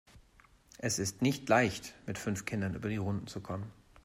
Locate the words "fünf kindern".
2.17-2.73